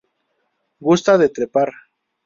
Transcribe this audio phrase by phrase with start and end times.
[0.87, 1.69] Gusta de trepar.